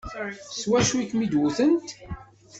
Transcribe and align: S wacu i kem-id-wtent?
S 0.61 0.63
wacu 0.71 0.95
i 0.97 1.05
kem-id-wtent? 1.09 1.89